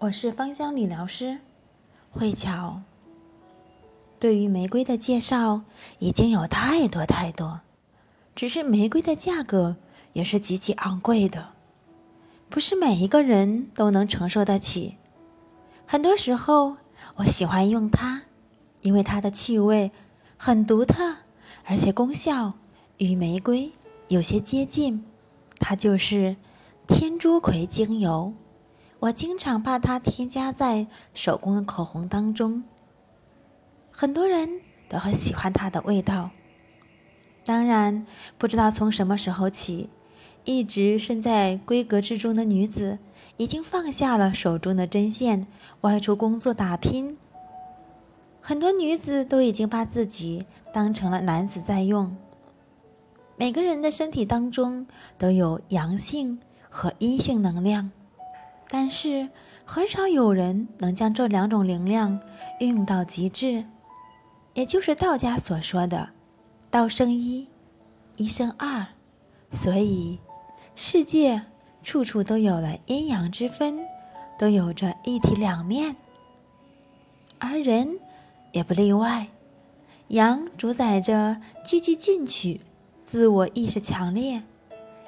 [0.00, 1.40] 我是芳香理疗师
[2.12, 2.82] 慧巧。
[4.20, 5.62] 对于玫瑰的介绍
[5.98, 7.62] 已经有太多太多，
[8.36, 9.76] 只是玫瑰的价格
[10.12, 11.48] 也是极其昂贵的，
[12.48, 14.96] 不是每一个人都能承受得起。
[15.84, 16.76] 很多时候，
[17.16, 18.22] 我喜欢用它，
[18.82, 19.90] 因为它的气味
[20.36, 21.16] 很独特，
[21.64, 22.52] 而且功效
[22.98, 23.72] 与玫瑰
[24.06, 25.04] 有些接近。
[25.58, 26.36] 它就是
[26.86, 28.32] 天竺葵精油。
[29.00, 32.64] 我经常把它添加在手工的口红当中，
[33.92, 36.30] 很多人都很喜欢它的味道。
[37.44, 38.06] 当然，
[38.36, 39.88] 不知道从什么时候起，
[40.44, 42.98] 一直身在闺阁之中的女子
[43.36, 45.46] 已经放下了手中的针线，
[45.82, 47.16] 外出工作打拼。
[48.40, 52.16] 很多女子都已经把自己当成了男子在用。
[53.36, 54.86] 每个人的身体当中
[55.16, 57.92] 都有阳性和阴性能量。
[58.70, 59.30] 但是
[59.64, 62.20] 很少有人能将这两种灵量
[62.60, 63.64] 运用到极致，
[64.52, 66.10] 也就是道家所说的
[66.70, 67.48] “道生一，
[68.16, 68.86] 一生二”。
[69.52, 70.18] 所以，
[70.74, 71.42] 世界
[71.82, 73.78] 处处都有了阴阳之分，
[74.38, 75.96] 都有着一体两面，
[77.38, 77.98] 而人
[78.52, 79.28] 也不例外。
[80.08, 82.60] 阳主宰着积极进取、
[83.02, 84.42] 自我意识强烈，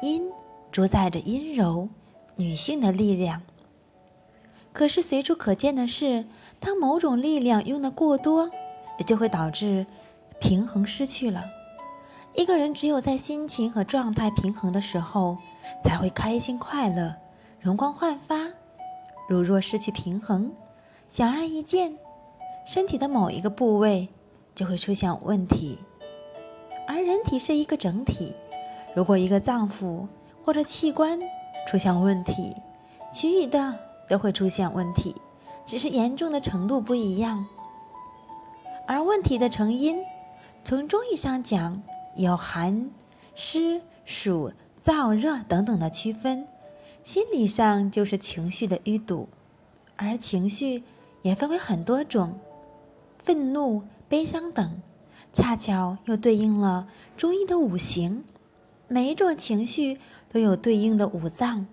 [0.00, 0.30] 阴
[0.70, 1.90] 主宰着阴柔。
[2.34, 3.42] 女性的力量。
[4.72, 6.24] 可是随处可见的是，
[6.58, 8.50] 当某种力量用的过多，
[8.98, 9.86] 也就会导致
[10.40, 11.44] 平衡失去了。
[12.34, 15.36] 一个人只有在心情和状态平衡的时候，
[15.84, 17.14] 才会开心快乐、
[17.60, 18.48] 容光焕发。
[19.28, 20.50] 如若失去平衡，
[21.10, 21.94] 显而易见，
[22.64, 24.08] 身体的某一个部位
[24.54, 25.78] 就会出现问题。
[26.88, 28.34] 而人体是一个整体，
[28.94, 30.06] 如果一个脏腑
[30.42, 31.20] 或者器官，
[31.68, 32.54] 出现问题，
[33.12, 33.78] 其余的
[34.12, 35.16] 都会出现问题，
[35.64, 37.46] 只是严重的程度不一样。
[38.86, 40.04] 而问题的成因，
[40.62, 41.82] 从中医上讲
[42.14, 42.90] 有寒、
[43.34, 44.52] 湿、暑、
[44.84, 46.44] 燥、热等等的区分；
[47.02, 49.30] 心理上就是情绪的淤堵，
[49.96, 50.82] 而情绪
[51.22, 52.38] 也分为很多种，
[53.24, 54.82] 愤怒、悲伤等，
[55.32, 56.86] 恰巧又对应了
[57.16, 58.24] 中医的五行。
[58.88, 59.98] 每一种情绪
[60.30, 61.66] 都有对应的五脏，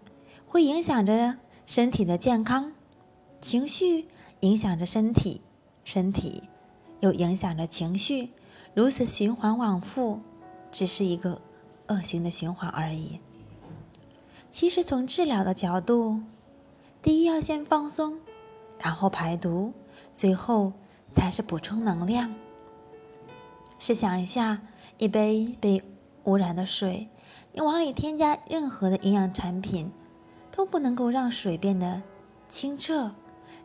[0.48, 1.36] 会影响着
[1.70, 2.74] 身体的健康。
[3.40, 4.08] 情绪
[4.40, 5.40] 影响着身体，
[5.84, 6.42] 身体
[7.00, 8.32] 又影响着情绪，
[8.74, 10.20] 如此循环往复，
[10.72, 11.40] 只是一个
[11.90, 13.20] 恶性的循环而已。
[14.50, 16.20] 其实从治疗的角度，
[17.04, 18.18] 第一要先放松，
[18.80, 19.72] 然后排毒，
[20.12, 20.74] 最后
[21.12, 22.34] 才是补充能量。
[23.78, 24.60] 试想一下，
[24.98, 25.84] 一杯被。
[26.26, 27.08] 污染的水，
[27.54, 29.90] 你往里添加任何的营养产品，
[30.60, 32.02] 都不能够让水变得
[32.50, 33.10] 清澈，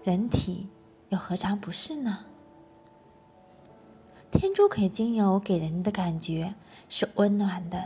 [0.04, 0.68] 人体
[1.08, 2.20] 又何尝不是呢？
[4.30, 6.54] 天竺葵精油给人的感觉
[6.88, 7.82] 是温暖的，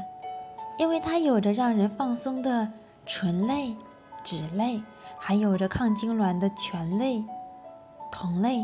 [0.79, 2.71] 因为它有着让人放松的
[3.07, 3.75] 醇类、
[4.23, 4.83] 脂类，
[5.17, 7.25] 还有着抗痉挛的醛类、
[8.13, 8.63] 酮类。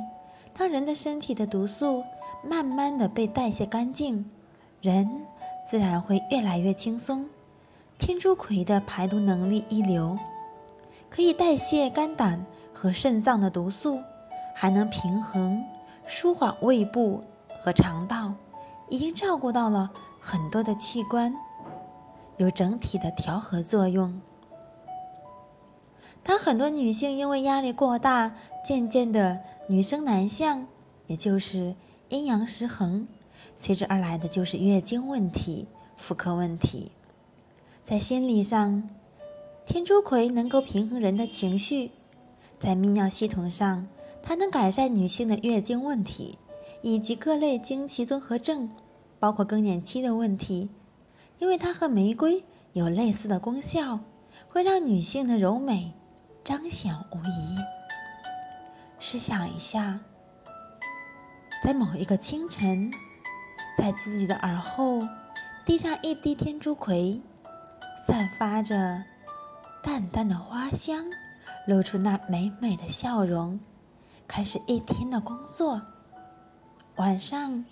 [0.53, 2.05] 当人的身体的毒素
[2.47, 4.31] 慢慢的被代谢干净，
[4.83, 5.09] 人。
[5.67, 7.27] 自然会越来越轻松。
[7.97, 10.19] 天竺葵的排毒能力一流，
[11.15, 14.01] 可以代谢肝胆和肾脏的毒素，
[14.53, 15.65] 还能平衡、
[16.05, 17.23] 舒缓胃部
[17.61, 18.35] 和肠道，
[18.89, 19.89] 已经照顾到了
[20.21, 21.33] 很多的器官，
[22.37, 24.21] 有整体的调和作用。
[26.25, 29.39] 当很多女性因为压力过大，渐渐的
[29.69, 30.67] 女生男相，
[31.07, 31.77] 也就是
[32.09, 33.07] 阴阳失衡。
[33.57, 36.91] 随之而来的就是月经问题、妇科问题。
[37.85, 38.89] 在心理上，
[39.67, 41.91] 天竺葵能够平衡人的情绪；
[42.59, 43.87] 在泌尿系统上，
[44.23, 46.39] 它能改善女性的月经问题
[46.83, 48.71] 以及各类经期综合症，
[49.19, 50.69] 包括更年期的问题。
[51.39, 54.01] 因为它和玫瑰有类似的功效，
[54.49, 55.93] 会让女性的柔美
[56.45, 57.57] 彰显无疑。
[58.99, 60.01] 试想一下，
[61.65, 62.91] 在某一个清晨。
[63.77, 65.03] 在自己的耳后
[65.67, 67.21] 滴上一滴天竺葵，
[68.07, 69.03] 散发着
[69.85, 71.05] 淡淡的花香，
[71.67, 73.61] 露出那美美的笑容，
[74.27, 75.83] 开始一天的工作。
[76.97, 77.63] 晚上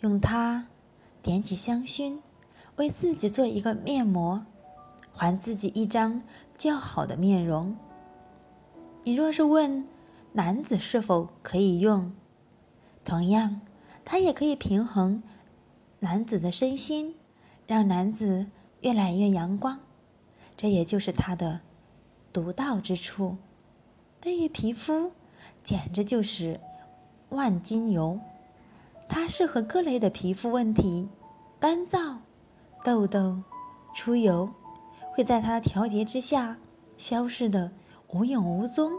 [0.00, 0.66] 用它
[1.22, 2.18] 点起香薰，
[2.76, 4.42] 为自己做一个面膜，
[5.12, 6.22] 还自己一张
[6.56, 7.76] 较好的面容。
[9.04, 9.86] 你若是问
[10.32, 12.10] 男子是否可以用，
[13.04, 13.60] 同样，
[14.06, 15.22] 它也可以平衡。
[16.00, 17.14] 男子的身心，
[17.66, 18.46] 让男子
[18.80, 19.78] 越来越阳光，
[20.58, 21.60] 这也就是它的
[22.32, 23.38] 独到之处。
[24.20, 25.12] 对于皮肤
[25.62, 26.60] 简直就是
[27.28, 28.18] 万金油。
[29.08, 31.08] 它适合各类的皮肤问题，
[31.58, 32.16] 干燥、
[32.84, 33.42] 痘痘、
[33.94, 34.50] 出油，
[35.12, 36.58] 会在它的调节之下
[36.96, 37.70] 消失的
[38.08, 38.92] 无影无踪，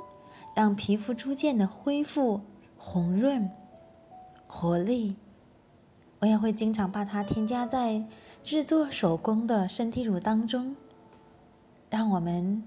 [0.56, 2.42] 让皮肤逐渐的恢复
[2.78, 3.52] 红润、
[4.48, 5.18] 活力。
[6.20, 8.04] 我也会经常把它添加在
[8.44, 10.76] 制作手工的身体乳当中，
[11.90, 12.64] 让我们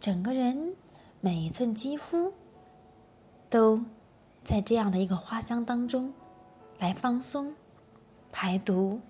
[0.00, 0.74] 整个人
[1.20, 2.32] 每一寸肌肤
[3.50, 3.80] 都
[4.42, 6.12] 在这样的一个花香当中。
[6.80, 7.54] 来放松、
[8.32, 9.00] 排毒、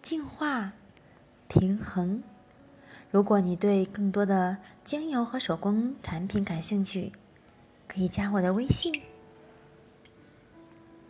[0.00, 0.72] 净化、
[1.46, 2.20] 平衡。
[3.10, 7.12] 如果你对更多的精油和手工产品感兴趣，
[7.86, 8.90] 可以加我的微信。